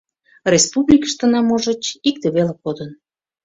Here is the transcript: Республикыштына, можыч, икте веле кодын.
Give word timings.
Республикыштына, 0.53 1.39
можыч, 1.49 1.83
икте 2.09 2.27
веле 2.35 2.53
кодын. 2.63 2.89